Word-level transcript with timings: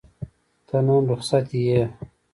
ته 0.67 0.77
نن 0.87 1.01
رخصت 1.11 1.47
یې؟ 1.67 1.81